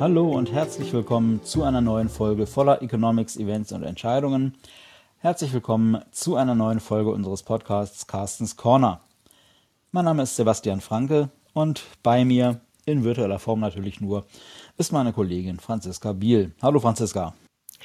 [0.00, 4.54] Hallo und herzlich willkommen zu einer neuen Folge voller Economics, Events und Entscheidungen.
[5.18, 9.00] Herzlich willkommen zu einer neuen Folge unseres Podcasts Carstens Corner.
[9.90, 14.24] Mein Name ist Sebastian Franke und bei mir, in virtueller Form natürlich nur,
[14.76, 16.54] ist meine Kollegin Franziska Biel.
[16.62, 17.34] Hallo Franziska.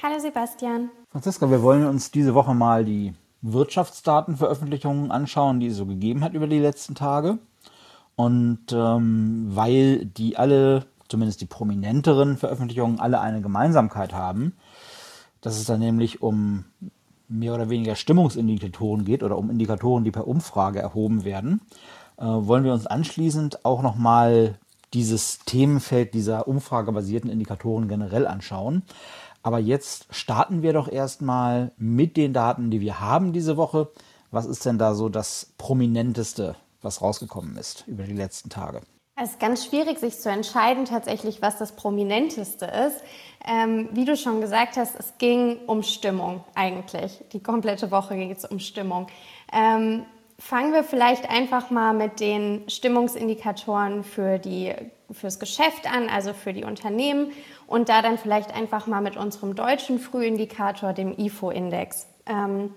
[0.00, 0.90] Hallo Sebastian.
[1.10, 3.12] Franziska, wir wollen uns diese Woche mal die
[3.42, 7.38] Wirtschaftsdatenveröffentlichungen anschauen, die es so gegeben hat über die letzten Tage.
[8.14, 14.56] Und ähm, weil die alle zumindest die prominenteren Veröffentlichungen alle eine Gemeinsamkeit haben,
[15.42, 16.64] dass es dann nämlich um
[17.28, 21.60] mehr oder weniger Stimmungsindikatoren geht oder um Indikatoren, die per Umfrage erhoben werden,
[22.16, 24.58] äh, wollen wir uns anschließend auch nochmal
[24.92, 28.82] dieses Themenfeld dieser umfragebasierten Indikatoren generell anschauen.
[29.44, 33.88] Aber jetzt starten wir doch erstmal mit den Daten, die wir haben diese Woche.
[34.32, 38.80] Was ist denn da so das Prominenteste, was rausgekommen ist über die letzten Tage?
[39.16, 43.00] Es ist ganz schwierig, sich zu entscheiden, tatsächlich, was das Prominenteste ist.
[43.46, 47.22] Ähm, wie du schon gesagt hast, es ging um Stimmung eigentlich.
[47.32, 49.06] Die komplette Woche ging es um Stimmung.
[49.52, 50.04] Ähm,
[50.40, 54.74] fangen wir vielleicht einfach mal mit den Stimmungsindikatoren für die,
[55.12, 57.30] fürs Geschäft an, also für die Unternehmen
[57.68, 62.08] und da dann vielleicht einfach mal mit unserem deutschen Frühindikator, dem IFO-Index.
[62.26, 62.74] Ähm,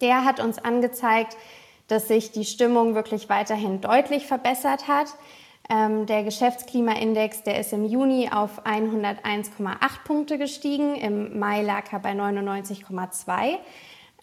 [0.00, 1.36] der hat uns angezeigt,
[1.90, 5.08] dass sich die Stimmung wirklich weiterhin deutlich verbessert hat.
[5.72, 12.00] Ähm, der Geschäftsklimaindex, der ist im Juni auf 101,8 Punkte gestiegen, im Mai lag er
[12.00, 13.56] bei 99,2.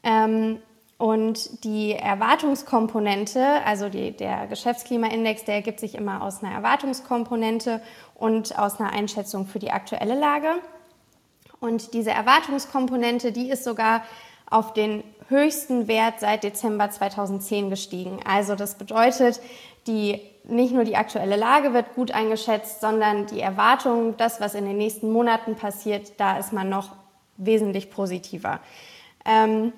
[0.04, 0.60] Ähm,
[0.98, 7.82] und die Erwartungskomponente, also die, der Geschäftsklimaindex, der ergibt sich immer aus einer Erwartungskomponente
[8.16, 10.50] und aus einer Einschätzung für die aktuelle Lage.
[11.62, 14.04] Und diese Erwartungskomponente, die ist sogar
[14.50, 18.20] auf den höchsten Wert seit Dezember 2010 gestiegen.
[18.26, 19.40] Also das bedeutet,
[19.88, 24.66] die nicht nur die aktuelle Lage wird gut eingeschätzt, sondern die Erwartung, das, was in
[24.66, 26.96] den nächsten Monaten passiert, da ist man noch
[27.38, 28.60] wesentlich positiver.
[29.26, 29.74] Ähm,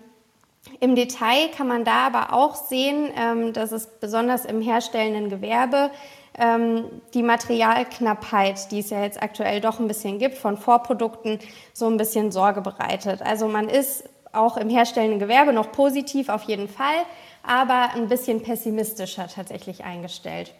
[0.79, 5.89] Im Detail kann man da aber auch sehen, ähm, dass es besonders im herstellenden Gewerbe
[6.37, 11.39] ähm, die Materialknappheit, die es ja jetzt aktuell doch ein bisschen gibt, von Vorprodukten
[11.73, 13.21] so ein bisschen Sorge bereitet.
[13.21, 17.05] Also man ist auch im herstellenden Gewerbe noch positiv auf jeden Fall,
[17.43, 20.53] aber ein bisschen pessimistischer tatsächlich eingestellt.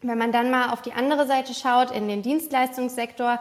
[0.00, 3.40] Wenn man dann mal auf die andere Seite schaut, in den Dienstleistungssektor,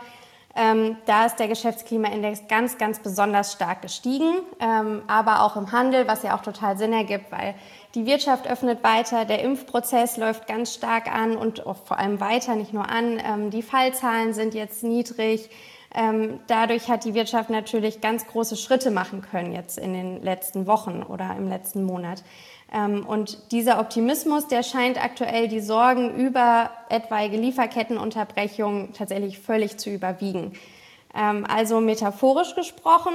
[0.55, 6.07] ähm, da ist der Geschäftsklimaindex ganz, ganz besonders stark gestiegen, ähm, aber auch im Handel,
[6.07, 7.53] was ja auch total Sinn ergibt, weil
[7.93, 12.73] die Wirtschaft öffnet weiter, der Impfprozess läuft ganz stark an und vor allem weiter, nicht
[12.73, 13.21] nur an.
[13.23, 15.51] Ähm, die Fallzahlen sind jetzt niedrig.
[15.95, 20.67] Ähm, dadurch hat die Wirtschaft natürlich ganz große Schritte machen können jetzt in den letzten
[20.67, 22.23] Wochen oder im letzten Monat.
[22.73, 29.89] Ähm, und dieser Optimismus, der scheint aktuell die Sorgen über etwaige Lieferkettenunterbrechungen tatsächlich völlig zu
[29.89, 30.53] überwiegen.
[31.15, 33.13] Ähm, also metaphorisch gesprochen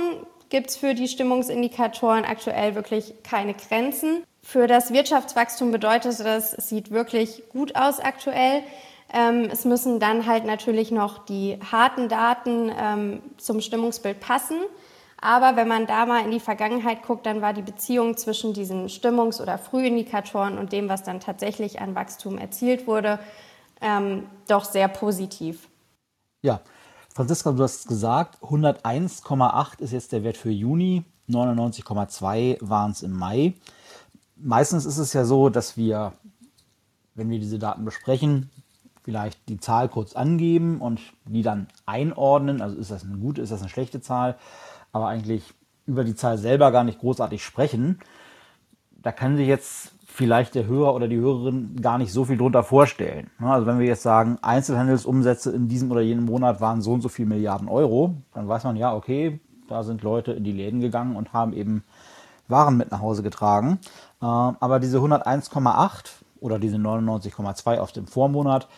[0.48, 4.22] gibt es für die Stimmungsindikatoren aktuell wirklich keine Grenzen.
[4.42, 8.62] Für das Wirtschaftswachstum bedeutet das, es sieht wirklich gut aus aktuell.
[9.12, 14.56] Ähm, es müssen dann halt natürlich noch die harten Daten zum Stimmungsbild passen.
[15.22, 18.88] Aber wenn man da mal in die Vergangenheit guckt, dann war die Beziehung zwischen diesen
[18.88, 23.20] Stimmungs- oder Frühindikatoren und dem, was dann tatsächlich an Wachstum erzielt wurde,
[23.80, 25.68] ähm, doch sehr positiv.
[26.42, 26.60] Ja,
[27.14, 33.12] Franziska, du hast gesagt, 101,8 ist jetzt der Wert für Juni, 99,2 waren es im
[33.12, 33.54] Mai.
[34.34, 36.14] Meistens ist es ja so, dass wir,
[37.14, 38.50] wenn wir diese Daten besprechen,
[39.02, 42.60] vielleicht die Zahl kurz angeben und die dann einordnen.
[42.60, 44.36] Also ist das eine gute, ist das eine schlechte Zahl?
[44.92, 45.54] aber eigentlich
[45.86, 47.98] über die Zahl selber gar nicht großartig sprechen.
[49.02, 52.62] Da kann sich jetzt vielleicht der Hörer oder die Hörerin gar nicht so viel drunter
[52.62, 53.30] vorstellen.
[53.40, 57.08] Also wenn wir jetzt sagen, Einzelhandelsumsätze in diesem oder jenem Monat waren so und so
[57.08, 61.16] viel Milliarden Euro, dann weiß man ja, okay, da sind Leute in die Läden gegangen
[61.16, 61.82] und haben eben
[62.48, 63.78] Waren mit nach Hause getragen.
[64.20, 68.68] Äh, aber diese 101,8 oder diese 99,2 auf dem Vormonat,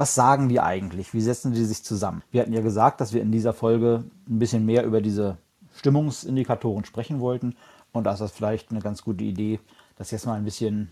[0.00, 1.12] was sagen die eigentlich?
[1.12, 2.22] Wie setzen die sich zusammen?
[2.30, 5.36] Wir hatten ja gesagt, dass wir in dieser Folge ein bisschen mehr über diese
[5.76, 7.54] Stimmungsindikatoren sprechen wollten.
[7.92, 9.60] Und da ist das vielleicht eine ganz gute Idee,
[9.96, 10.90] das jetzt mal ein bisschen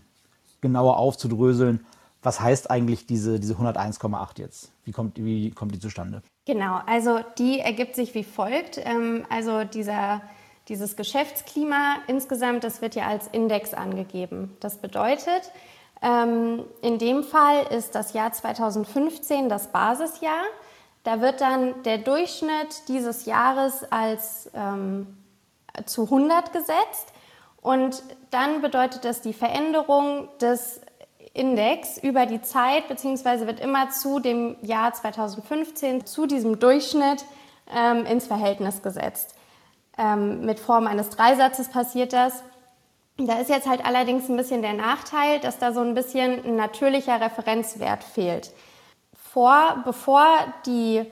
[0.61, 1.83] genauer aufzudröseln.
[2.21, 4.71] Was heißt eigentlich diese, diese 101,8 jetzt?
[4.85, 6.21] Wie kommt, wie kommt die zustande?
[6.45, 8.77] Genau, also die ergibt sich wie folgt.
[8.77, 10.21] Ähm, also dieser,
[10.67, 14.55] dieses Geschäftsklima insgesamt, das wird ja als Index angegeben.
[14.59, 15.51] Das bedeutet,
[16.01, 20.43] ähm, in dem Fall ist das Jahr 2015 das Basisjahr.
[21.03, 25.17] Da wird dann der Durchschnitt dieses Jahres als ähm,
[25.85, 27.13] zu 100 gesetzt
[27.61, 30.81] und dann bedeutet das die Veränderung des
[31.33, 37.25] Index über die Zeit, beziehungsweise wird immer zu dem Jahr 2015, zu diesem Durchschnitt
[37.73, 39.35] ähm, ins Verhältnis gesetzt.
[39.97, 42.43] Ähm, mit Form eines Dreisatzes passiert das.
[43.27, 46.55] Da ist jetzt halt allerdings ein bisschen der Nachteil, dass da so ein bisschen ein
[46.55, 48.53] natürlicher Referenzwert fehlt.
[49.13, 50.25] Vor, bevor
[50.65, 51.03] die,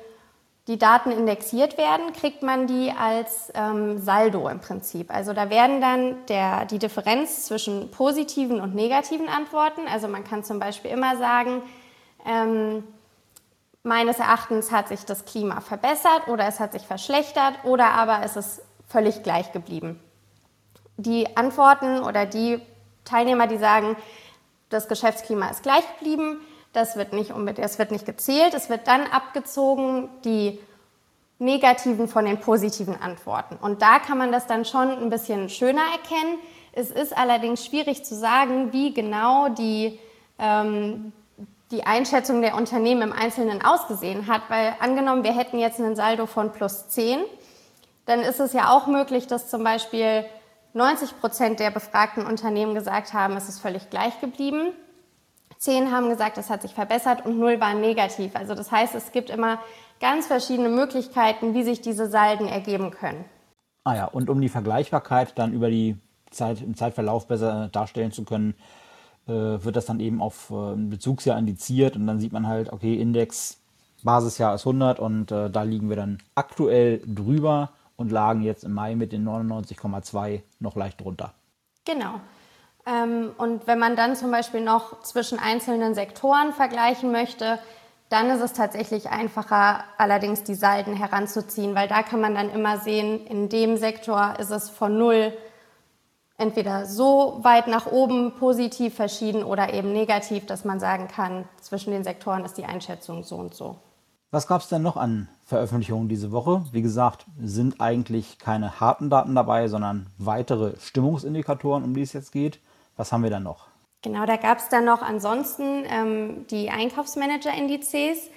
[0.68, 5.14] die Daten indexiert werden, kriegt man die als ähm, Saldo im Prinzip.
[5.14, 10.46] Also da werden dann der, die Differenz zwischen positiven und negativen Antworten, also man kann
[10.46, 11.62] zum Beispiel immer sagen,
[12.26, 12.86] ähm,
[13.84, 18.38] meines Erachtens hat sich das Klima verbessert oder es hat sich verschlechtert oder aber es
[18.38, 20.00] ist völlig gleich geblieben
[20.98, 22.60] die Antworten oder die
[23.06, 23.96] Teilnehmer, die sagen,
[24.70, 26.42] das Geschäftsklima ist gleich geblieben,
[26.74, 30.60] das wird nicht, das wird nicht gezählt, es wird dann abgezogen, die
[31.40, 33.58] negativen von den positiven Antworten.
[33.62, 36.40] Und da kann man das dann schon ein bisschen schöner erkennen.
[36.74, 40.00] Es ist allerdings schwierig zu sagen, wie genau die,
[40.40, 41.14] ähm,
[41.72, 46.26] die Einschätzung der Unternehmen im Einzelnen ausgesehen hat, weil angenommen, wir hätten jetzt einen Saldo
[46.26, 47.20] von plus 10,
[48.06, 50.26] dann ist es ja auch möglich, dass zum Beispiel
[50.78, 54.74] 90 Prozent der befragten Unternehmen gesagt haben, es ist völlig gleich geblieben.
[55.58, 58.36] Zehn haben gesagt, es hat sich verbessert und null waren negativ.
[58.36, 59.58] Also das heißt, es gibt immer
[60.00, 63.26] ganz verschiedene Möglichkeiten, wie sich diese Salden ergeben können.
[63.84, 65.98] Ah ja, und um die Vergleichbarkeit dann über die
[66.30, 68.54] Zeit, im Zeitverlauf besser darstellen zu können,
[69.28, 72.94] äh, wird das dann eben auf äh, Bezugsjahr indiziert und dann sieht man halt, okay,
[73.02, 73.58] Index
[74.04, 78.74] Basisjahr ist 100 und äh, da liegen wir dann aktuell drüber und lagen jetzt im
[78.74, 81.34] Mai mit den 99,2 noch leicht drunter.
[81.84, 82.22] Genau.
[82.86, 87.60] Ähm, und wenn man dann zum Beispiel noch zwischen einzelnen Sektoren vergleichen möchte,
[88.10, 92.78] dann ist es tatsächlich einfacher, allerdings die Salden heranzuziehen, weil da kann man dann immer
[92.78, 95.34] sehen, in dem Sektor ist es von null
[96.38, 101.92] entweder so weit nach oben positiv verschieden oder eben negativ, dass man sagen kann, zwischen
[101.92, 103.78] den Sektoren ist die Einschätzung so und so.
[104.30, 106.66] Was gab es denn noch an Veröffentlichungen diese Woche?
[106.74, 112.34] Wie gesagt, sind eigentlich keine harten Daten dabei, sondern weitere Stimmungsindikatoren, um die es jetzt
[112.34, 112.60] geht.
[112.98, 113.68] Was haben wir dann noch?
[114.02, 118.30] Genau, da gab es dann noch ansonsten ähm, die Einkaufsmanager-Indizes.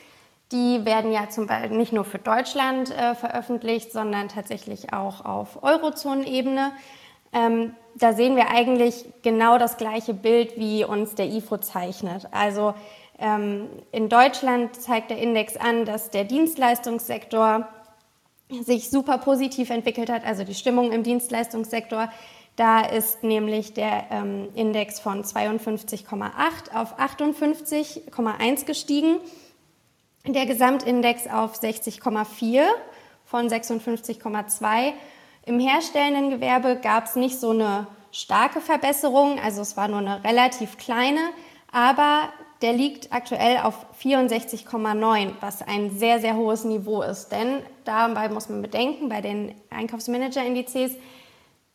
[0.52, 5.62] Die werden ja zum Beispiel nicht nur für Deutschland äh, veröffentlicht, sondern tatsächlich auch auf
[5.64, 6.70] Eurozonenebene.
[7.32, 12.28] Ähm, da sehen wir eigentlich genau das gleiche Bild, wie uns der IFO zeichnet.
[12.30, 12.74] Also
[13.20, 17.68] in Deutschland zeigt der Index an, dass der Dienstleistungssektor
[18.48, 22.10] sich super positiv entwickelt hat, also die Stimmung im Dienstleistungssektor.
[22.56, 29.18] Da ist nämlich der ähm, Index von 52,8 auf 58,1 gestiegen,
[30.26, 32.62] der Gesamtindex auf 60,4
[33.24, 34.92] von 56,2.
[35.46, 40.24] Im herstellenden Gewerbe gab es nicht so eine starke Verbesserung, also es war nur eine
[40.24, 41.20] relativ kleine,
[41.70, 42.30] aber
[42.62, 47.30] der liegt aktuell auf 64,9, was ein sehr, sehr hohes Niveau ist.
[47.30, 50.92] Denn dabei muss man bedenken, bei den Einkaufsmanager-Indizes,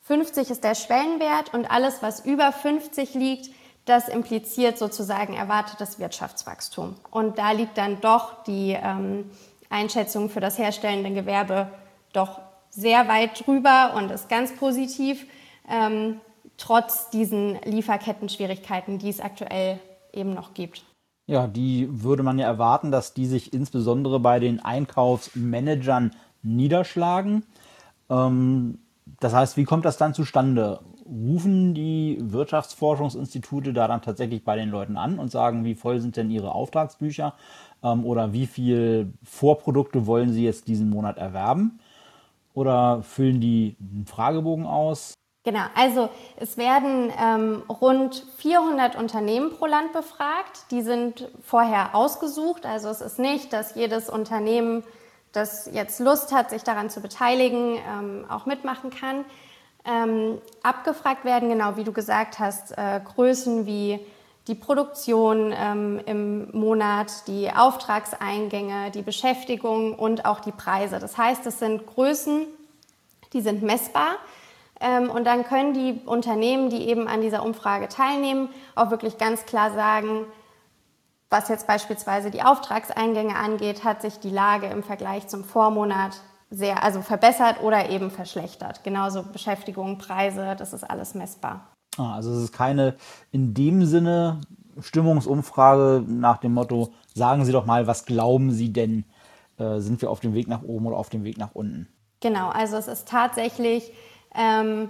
[0.01, 3.49] 50 ist der Schwellenwert und alles, was über 50 liegt,
[3.85, 6.95] das impliziert sozusagen erwartetes Wirtschaftswachstum.
[7.09, 9.31] Und da liegt dann doch die ähm,
[9.69, 11.69] Einschätzung für das herstellende Gewerbe
[12.13, 12.39] doch
[12.69, 15.25] sehr weit drüber und ist ganz positiv,
[15.69, 16.21] ähm,
[16.57, 19.79] trotz diesen Lieferkettenschwierigkeiten, die es aktuell
[20.15, 20.83] eben noch gibt.
[21.27, 26.11] Ja, die würde man ja erwarten, dass die sich insbesondere bei den Einkaufsmanagern
[26.43, 27.43] niederschlagen.
[28.09, 28.79] Ähm,
[29.19, 30.81] das heißt, wie kommt das dann zustande?
[31.05, 36.17] Rufen die Wirtschaftsforschungsinstitute da dann tatsächlich bei den Leuten an und sagen, wie voll sind
[36.17, 37.33] denn ihre Auftragsbücher
[37.83, 41.79] ähm, oder wie viel Vorprodukte wollen sie jetzt diesen Monat erwerben?
[42.53, 45.13] Oder füllen die einen Fragebogen aus?
[45.45, 50.71] Genau, also es werden ähm, rund 400 Unternehmen pro Land befragt.
[50.71, 52.65] Die sind vorher ausgesucht.
[52.65, 54.83] Also es ist nicht, dass jedes Unternehmen,
[55.33, 59.23] das jetzt Lust hat, sich daran zu beteiligen, ähm, auch mitmachen kann.
[59.85, 63.99] Ähm, abgefragt werden, genau wie du gesagt hast, äh, Größen wie
[64.47, 70.97] die Produktion ähm, im Monat, die Auftragseingänge, die Beschäftigung und auch die Preise.
[70.97, 72.47] Das heißt, es sind Größen,
[73.33, 74.17] die sind messbar
[74.81, 79.71] und dann können die Unternehmen, die eben an dieser Umfrage teilnehmen, auch wirklich ganz klar
[79.71, 80.25] sagen,
[81.29, 86.83] was jetzt beispielsweise die Auftragseingänge angeht, hat sich die Lage im Vergleich zum Vormonat sehr,
[86.83, 88.83] also verbessert oder eben verschlechtert.
[88.83, 91.71] Genauso Beschäftigung, Preise, das ist alles messbar.
[91.97, 92.95] Ah, also es ist keine
[93.31, 94.41] in dem Sinne
[94.79, 99.05] Stimmungsumfrage nach dem Motto, sagen Sie doch mal, was glauben Sie denn,
[99.57, 101.87] äh, sind wir auf dem Weg nach oben oder auf dem Weg nach unten?
[102.19, 103.91] Genau, also es ist tatsächlich
[104.37, 104.89] ähm,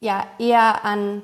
[0.00, 1.22] ja, eher an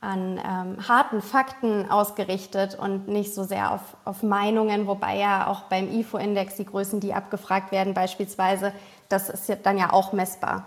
[0.00, 5.64] an ähm, harten Fakten ausgerichtet und nicht so sehr auf, auf Meinungen, wobei ja auch
[5.64, 8.72] beim IFO-Index die Größen, die abgefragt werden, beispielsweise,
[9.10, 10.66] das ist dann ja auch messbar.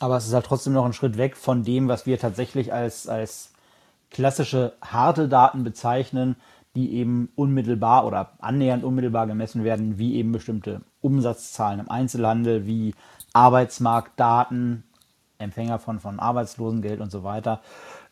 [0.00, 3.08] Aber es ist halt trotzdem noch ein Schritt weg von dem, was wir tatsächlich als,
[3.08, 3.52] als
[4.10, 6.34] klassische harte Daten bezeichnen,
[6.74, 12.94] die eben unmittelbar oder annähernd unmittelbar gemessen werden, wie eben bestimmte Umsatzzahlen im Einzelhandel, wie
[13.32, 14.84] Arbeitsmarktdaten,
[15.38, 17.60] Empfänger von, von Arbeitslosengeld und so weiter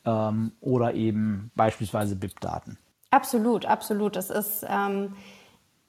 [0.04, 2.78] ähm, oder eben beispielsweise BIP-Daten.
[3.10, 4.16] Absolut, absolut.
[4.16, 5.14] Es ist, ähm,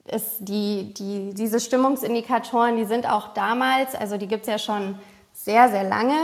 [0.04, 4.98] ist die, die, diese Stimmungsindikatoren, die sind auch damals, also die gibt es ja schon
[5.32, 6.16] sehr, sehr lange.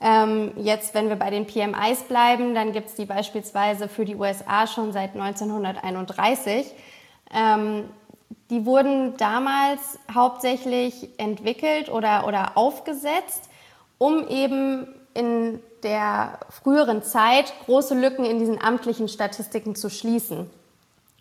[0.00, 4.16] Ähm, jetzt, wenn wir bei den PMIs bleiben, dann gibt es die beispielsweise für die
[4.16, 6.72] USA schon seit 1931.
[7.32, 7.84] Ähm,
[8.48, 13.48] die wurden damals hauptsächlich entwickelt oder, oder aufgesetzt,
[14.00, 20.48] um eben in der früheren Zeit große Lücken in diesen amtlichen Statistiken zu schließen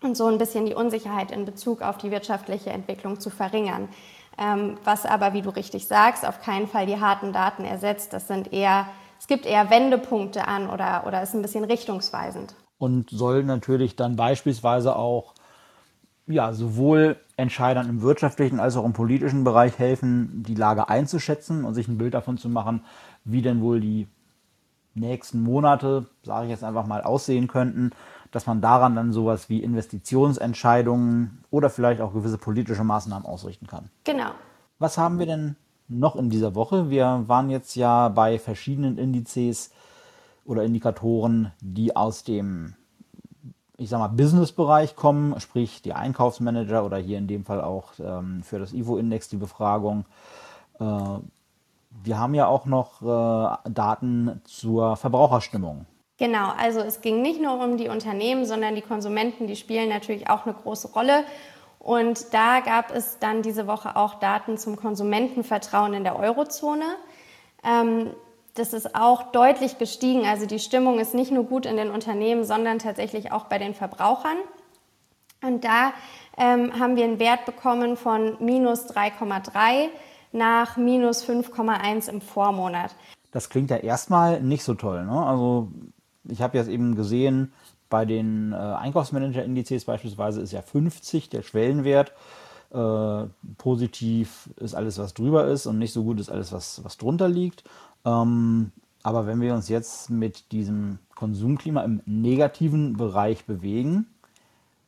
[0.01, 3.89] und so ein bisschen die Unsicherheit in Bezug auf die wirtschaftliche Entwicklung zu verringern.
[4.37, 8.13] Ähm, was aber, wie du richtig sagst, auf keinen Fall die harten Daten ersetzt.
[8.13, 8.87] Das sind eher,
[9.19, 12.55] es gibt eher Wendepunkte an oder, oder ist ein bisschen richtungsweisend.
[12.77, 15.33] Und soll natürlich dann beispielsweise auch
[16.29, 21.73] ja, sowohl Entscheidern im wirtschaftlichen als auch im politischen Bereich helfen, die Lage einzuschätzen und
[21.73, 22.85] sich ein Bild davon zu machen,
[23.25, 24.07] wie denn wohl die
[24.93, 27.91] nächsten Monate, sage ich jetzt einfach mal, aussehen könnten,
[28.31, 33.89] dass man daran dann sowas wie Investitionsentscheidungen oder vielleicht auch gewisse politische Maßnahmen ausrichten kann.
[34.03, 34.31] Genau.
[34.77, 35.55] Was haben wir denn
[35.87, 36.91] noch in dieser Woche?
[36.91, 39.71] Wir waren jetzt ja bei verschiedenen Indizes
[40.45, 42.75] oder Indikatoren, die aus dem,
[43.79, 48.43] ich sag mal, Business-Bereich kommen, sprich die Einkaufsmanager oder hier in dem Fall auch ähm,
[48.43, 50.05] für das IFO-Index die Befragung.
[50.79, 50.83] Äh,
[52.03, 55.85] wir haben ja auch noch äh, Daten zur Verbraucherstimmung.
[56.17, 60.29] Genau, also es ging nicht nur um die Unternehmen, sondern die Konsumenten, die spielen natürlich
[60.29, 61.23] auch eine große Rolle.
[61.79, 66.83] Und da gab es dann diese Woche auch Daten zum Konsumentenvertrauen in der Eurozone.
[67.63, 68.11] Ähm,
[68.55, 70.25] das ist auch deutlich gestiegen.
[70.25, 73.73] Also die Stimmung ist nicht nur gut in den Unternehmen, sondern tatsächlich auch bei den
[73.73, 74.37] Verbrauchern.
[75.41, 75.93] Und da
[76.37, 79.87] ähm, haben wir einen Wert bekommen von minus 3,3
[80.31, 82.95] nach minus 5,1 im Vormonat.
[83.31, 85.05] Das klingt ja erstmal nicht so toll.
[85.05, 85.25] Ne?
[85.25, 85.69] Also
[86.27, 87.53] ich habe jetzt eben gesehen,
[87.89, 92.13] bei den äh, Einkaufsmanager-Indizes beispielsweise ist ja 50 der Schwellenwert.
[92.71, 93.25] Äh,
[93.57, 97.27] positiv ist alles, was drüber ist und nicht so gut ist alles, was, was drunter
[97.27, 97.63] liegt.
[98.05, 98.71] Ähm,
[99.03, 104.07] aber wenn wir uns jetzt mit diesem Konsumklima im negativen Bereich bewegen,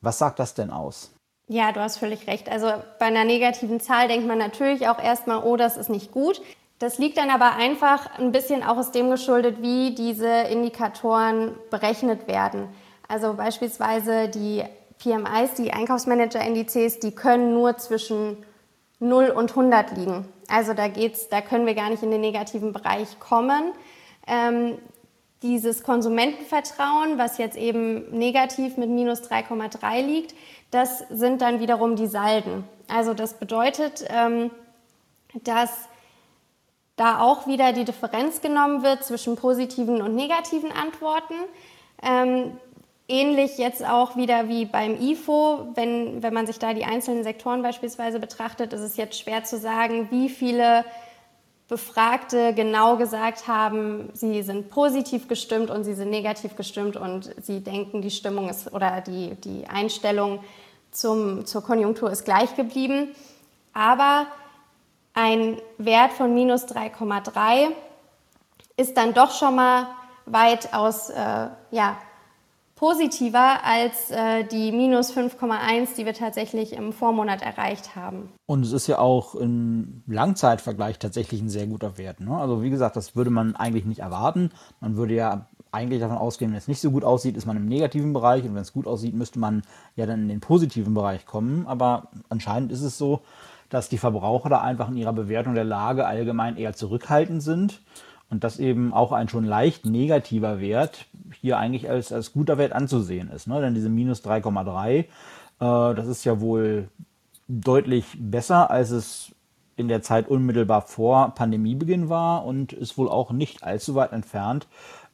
[0.02, 1.12] was sagt das denn aus?
[1.48, 2.50] Ja, du hast völlig recht.
[2.50, 6.42] Also bei einer negativen Zahl denkt man natürlich auch erstmal, oh, das ist nicht gut.
[6.80, 12.28] Das liegt dann aber einfach ein bisschen auch aus dem geschuldet, wie diese Indikatoren berechnet
[12.28, 12.70] werden.
[13.08, 14.64] Also beispielsweise die
[14.98, 18.38] PMIs, die Einkaufsmanager-Indizes, die können nur zwischen
[19.02, 20.26] 0 und 100 liegen.
[20.48, 23.74] Also da geht's, da können wir gar nicht in den negativen Bereich kommen.
[24.28, 24.78] Ähm,
[25.42, 30.36] dieses Konsumentenvertrauen, was jetzt eben negativ mit minus 3,3 liegt,
[30.70, 32.64] das sind dann wiederum die Salden.
[32.88, 34.52] Also das bedeutet, ähm,
[35.44, 35.72] dass
[36.96, 41.34] da auch wieder die Differenz genommen wird zwischen positiven und negativen Antworten.
[42.04, 42.58] Ähm,
[43.12, 47.62] ähnlich jetzt auch wieder wie beim IFO, wenn, wenn man sich da die einzelnen Sektoren
[47.62, 50.86] beispielsweise betrachtet, ist es jetzt schwer zu sagen, wie viele
[51.68, 57.62] Befragte genau gesagt haben, sie sind positiv gestimmt und sie sind negativ gestimmt und sie
[57.62, 60.44] denken, die Stimmung ist oder die, die Einstellung
[60.92, 63.16] zum, zur Konjunktur ist gleich geblieben.
[63.74, 64.26] Aber
[65.14, 67.68] ein Wert von minus 3,3
[68.76, 69.88] ist dann doch schon mal
[70.26, 71.98] weitaus äh, ja,
[72.82, 78.30] positiver als äh, die minus 5,1, die wir tatsächlich im Vormonat erreicht haben.
[78.48, 82.22] Und es ist ja auch im Langzeitvergleich tatsächlich ein sehr guter Wert.
[82.22, 82.36] Ne?
[82.36, 84.50] Also wie gesagt, das würde man eigentlich nicht erwarten.
[84.80, 87.68] Man würde ja eigentlich davon ausgehen, wenn es nicht so gut aussieht, ist man im
[87.68, 89.62] negativen Bereich und wenn es gut aussieht, müsste man
[89.96, 91.68] ja dann in den positiven Bereich kommen.
[91.68, 93.22] Aber anscheinend ist es so,
[93.70, 97.84] dass die Verbraucher da einfach in ihrer Bewertung der Lage allgemein eher zurückhaltend sind
[98.32, 101.06] und dass eben auch ein schon leicht negativer Wert
[101.40, 103.46] hier eigentlich als, als guter Wert anzusehen ist.
[103.46, 103.60] Ne?
[103.62, 105.06] Denn diese minus 3,3, äh,
[105.60, 106.88] das ist ja wohl
[107.48, 109.36] deutlich besser, als es
[109.76, 114.68] in der Zeit unmittelbar vor Pandemiebeginn war und ist wohl auch nicht allzu weit entfernt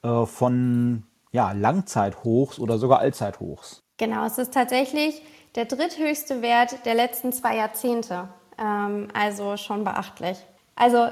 [0.03, 3.83] äh, von ja, Langzeithochs oder sogar Allzeithochs.
[3.97, 5.21] Genau, es ist tatsächlich
[5.55, 8.29] der dritthöchste Wert der letzten zwei Jahrzehnte.
[8.59, 10.37] Ähm, also schon beachtlich.
[10.75, 11.07] Also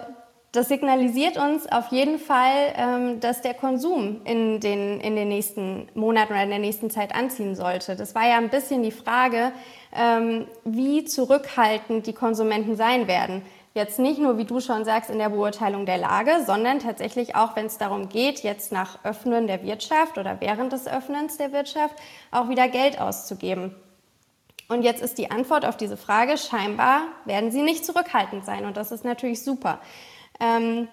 [0.56, 5.88] das signalisiert uns auf jeden Fall, ähm, dass der Konsum in den, in den nächsten
[5.94, 7.96] Monaten oder in der nächsten Zeit anziehen sollte.
[7.96, 9.52] Das war ja ein bisschen die Frage,
[9.96, 13.42] ähm, wie zurückhaltend die Konsumenten sein werden.
[13.74, 17.58] Jetzt nicht nur, wie du schon sagst, in der Beurteilung der Lage, sondern tatsächlich auch,
[17.58, 21.96] wenn es darum geht, jetzt nach Öffnen der Wirtschaft oder während des Öffnens der Wirtschaft
[22.32, 23.76] auch wieder Geld auszugeben.
[24.68, 28.66] Und jetzt ist die Antwort auf diese Frage, scheinbar werden sie nicht zurückhaltend sein.
[28.66, 29.80] Und das ist natürlich super.
[30.40, 30.88] Ähm,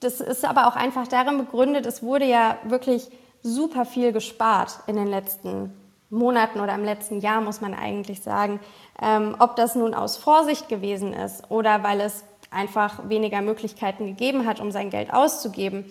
[0.00, 3.08] das ist aber auch einfach darin begründet, es wurde ja wirklich
[3.42, 5.72] super viel gespart in den letzten
[6.10, 8.60] Monaten oder im letzten Jahr, muss man eigentlich sagen.
[9.00, 14.46] Ähm, ob das nun aus Vorsicht gewesen ist oder weil es einfach weniger Möglichkeiten gegeben
[14.46, 15.86] hat, um sein Geld auszugeben.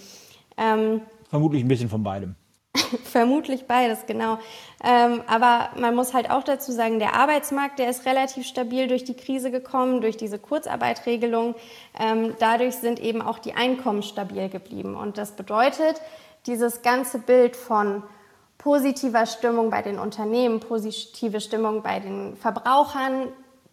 [0.58, 2.36] Ähm, Vermutlich ein bisschen von beidem.
[3.04, 4.38] Vermutlich beides, genau.
[4.84, 9.04] Ähm, aber man muss halt auch dazu sagen, der Arbeitsmarkt, der ist relativ stabil durch
[9.04, 11.56] die Krise gekommen, durch diese Kurzarbeitregelung.
[12.00, 14.96] Ähm, dadurch sind eben auch die Einkommen stabil geblieben.
[14.96, 16.02] Und das bedeutet,
[16.46, 18.04] dieses ganze Bild von
[18.58, 23.28] positiver Stimmung bei den Unternehmen, positive Stimmung bei den Verbrauchern,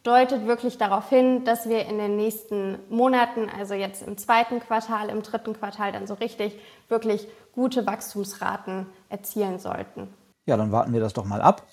[0.08, 5.10] deutet wirklich darauf hin, dass wir in den nächsten Monaten, also jetzt im zweiten Quartal,
[5.10, 10.08] im dritten Quartal dann so richtig, wirklich gute Wachstumsraten erzielen sollten.
[10.46, 11.66] Ja, dann warten wir das doch mal ab.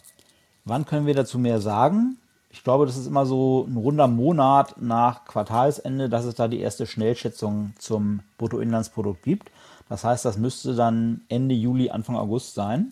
[0.66, 2.18] Wann können wir dazu mehr sagen?
[2.50, 6.60] Ich glaube, das ist immer so ein runder Monat nach Quartalsende, dass es da die
[6.60, 9.50] erste Schnellschätzung zum Bruttoinlandsprodukt gibt.
[9.88, 12.92] Das heißt, das müsste dann Ende Juli, Anfang August sein.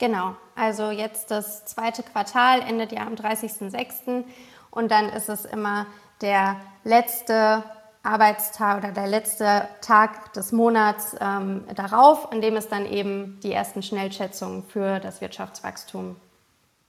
[0.00, 4.24] Genau, also jetzt das zweite Quartal endet ja am 30.06.
[4.70, 5.86] und dann ist es immer
[6.22, 7.62] der letzte
[8.02, 13.52] Arbeitstag oder der letzte Tag des Monats ähm, darauf, an dem es dann eben die
[13.52, 16.16] ersten Schnellschätzungen für das Wirtschaftswachstum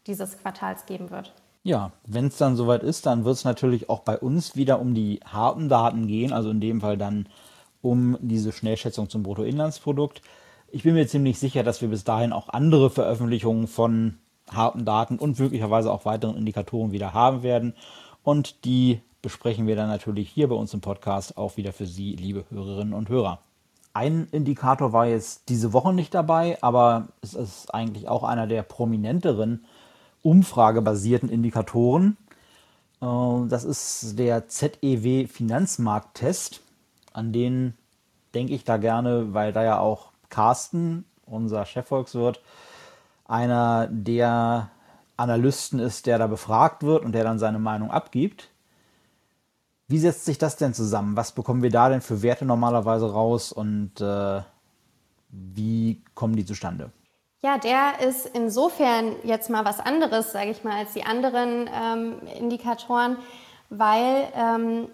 [0.07, 1.33] dieses Quartals geben wird.
[1.63, 4.93] Ja, wenn es dann soweit ist, dann wird es natürlich auch bei uns wieder um
[4.93, 7.27] die harten Daten gehen, also in dem Fall dann
[7.81, 10.21] um diese Schnellschätzung zum Bruttoinlandsprodukt.
[10.73, 14.17] Ich bin mir ziemlich sicher, dass wir bis dahin auch andere Veröffentlichungen von
[14.49, 17.73] harten Daten und möglicherweise auch weiteren Indikatoren wieder haben werden.
[18.23, 22.15] Und die besprechen wir dann natürlich hier bei uns im Podcast auch wieder für Sie,
[22.15, 23.39] liebe Hörerinnen und Hörer.
[23.93, 28.63] Ein Indikator war jetzt diese Woche nicht dabei, aber es ist eigentlich auch einer der
[28.63, 29.65] prominenteren
[30.21, 32.15] umfragebasierten Indikatoren.
[33.01, 33.05] Äh,
[33.49, 36.61] das ist der ZEW Finanzmarkttest.
[37.11, 37.73] An den
[38.33, 42.41] denke ich da gerne, weil da ja auch Carsten, unser Chefvolkswirt,
[43.27, 44.71] einer der
[45.17, 48.49] Analysten ist, der da befragt wird und der dann seine Meinung abgibt.
[49.87, 51.15] Wie setzt sich das denn zusammen?
[51.15, 54.41] Was bekommen wir da denn für Werte normalerweise raus und äh,
[55.29, 56.91] wie kommen die zustande?
[57.43, 62.21] Ja, der ist insofern jetzt mal was anderes, sage ich mal, als die anderen ähm,
[62.37, 63.17] Indikatoren,
[63.69, 64.87] weil ähm,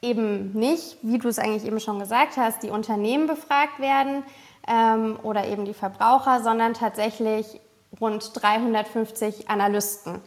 [0.00, 4.22] eben nicht, wie du es eigentlich eben schon gesagt hast, die Unternehmen befragt werden
[4.68, 7.60] ähm, oder eben die Verbraucher, sondern tatsächlich
[8.00, 10.20] rund 350 Analysten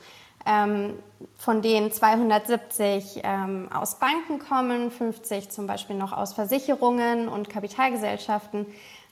[0.46, 0.96] ähm,
[1.38, 8.66] von denen 270 ähm, aus Banken kommen, 50 zum Beispiel noch aus Versicherungen und Kapitalgesellschaften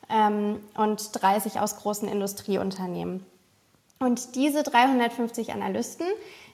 [0.09, 3.25] ähm, und 30 aus großen Industrieunternehmen.
[3.99, 6.07] Und diese 350 Analysten,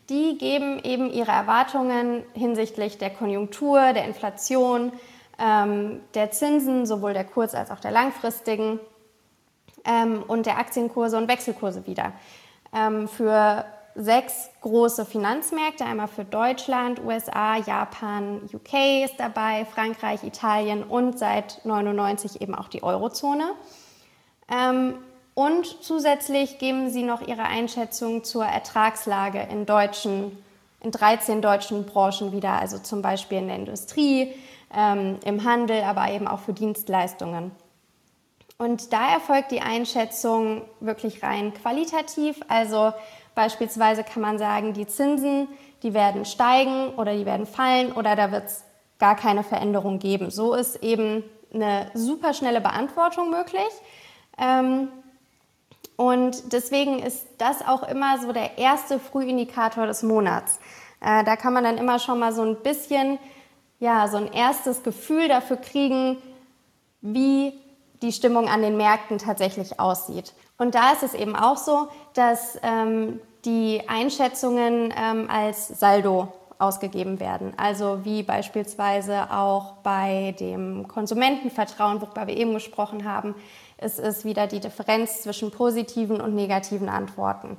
[0.09, 4.91] die geben eben ihre Erwartungen hinsichtlich der Konjunktur, der Inflation,
[5.39, 8.79] ähm, der Zinsen, sowohl der kurz- als auch der langfristigen,
[9.87, 12.13] ähm, und der Aktienkurse und Wechselkurse wieder.
[12.73, 20.83] Ähm, für sechs große Finanzmärkte, einmal für Deutschland, USA, Japan, UK ist dabei, Frankreich, Italien
[20.83, 23.51] und seit 99 eben auch die Eurozone.
[24.51, 24.95] Ähm,
[25.33, 30.37] und zusätzlich geben sie noch ihre Einschätzung zur Ertragslage in deutschen,
[30.81, 34.33] in 13 deutschen Branchen wieder, also zum Beispiel in der Industrie,
[34.73, 37.51] ähm, im Handel, aber eben auch für Dienstleistungen.
[38.57, 42.91] Und da erfolgt die Einschätzung wirklich rein qualitativ, also
[43.37, 45.47] Beispielsweise kann man sagen, die Zinsen,
[45.83, 48.63] die werden steigen oder die werden fallen oder da wird es
[48.97, 50.31] gar keine Veränderung geben.
[50.31, 53.61] So ist eben eine super schnelle Beantwortung möglich.
[54.39, 54.87] Ähm,
[55.97, 60.59] und deswegen ist das auch immer so der erste Frühindikator des Monats.
[60.99, 63.19] Äh, da kann man dann immer schon mal so ein bisschen,
[63.79, 66.17] ja, so ein erstes Gefühl dafür kriegen,
[67.01, 67.53] wie
[68.01, 70.33] die Stimmung an den Märkten tatsächlich aussieht.
[70.57, 77.19] Und da ist es eben auch so, dass ähm, die Einschätzungen ähm, als Saldo ausgegeben
[77.19, 77.53] werden.
[77.57, 83.35] Also wie beispielsweise auch bei dem Konsumentenvertrauen, worüber wir eben gesprochen haben,
[83.77, 87.57] es ist wieder die Differenz zwischen positiven und negativen Antworten,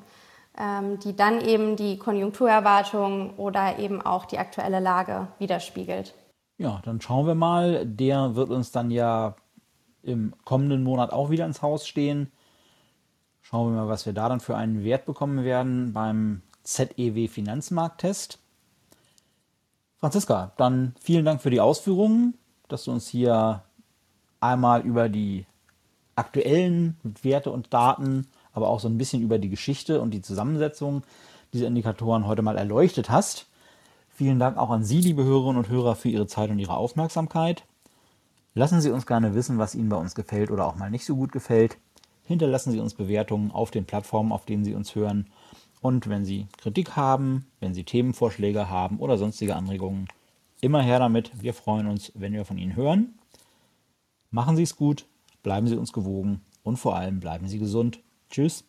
[1.05, 6.15] die dann eben die Konjunkturerwartung oder eben auch die aktuelle Lage widerspiegelt.
[6.57, 7.87] Ja, dann schauen wir mal.
[7.87, 9.37] Der wird uns dann ja
[10.03, 12.33] im kommenden Monat auch wieder ins Haus stehen.
[13.41, 18.41] Schauen wir mal, was wir da dann für einen Wert bekommen werden beim ZEW Finanzmarkttest.
[20.01, 22.35] Franziska, dann vielen Dank für die Ausführungen,
[22.69, 23.63] dass du uns hier
[24.41, 25.47] einmal über die
[26.15, 28.27] aktuellen Werte und Daten,
[28.59, 31.03] aber auch so ein bisschen über die Geschichte und die Zusammensetzung
[31.53, 33.47] dieser Indikatoren heute mal erleuchtet hast.
[34.11, 37.65] Vielen Dank auch an Sie, liebe Hörerinnen und Hörer, für Ihre Zeit und Ihre Aufmerksamkeit.
[38.55, 41.15] Lassen Sie uns gerne wissen, was Ihnen bei uns gefällt oder auch mal nicht so
[41.15, 41.79] gut gefällt.
[42.25, 45.29] Hinterlassen Sie uns Bewertungen auf den Plattformen, auf denen Sie uns hören.
[45.81, 50.09] Und wenn Sie Kritik haben, wenn Sie Themenvorschläge haben oder sonstige Anregungen,
[50.61, 51.31] immer her damit.
[51.41, 53.15] Wir freuen uns, wenn wir von Ihnen hören.
[54.31, 55.07] Machen Sie es gut,
[55.43, 58.01] bleiben Sie uns gewogen und vor allem bleiben Sie gesund.
[58.29, 58.65] Tschüss.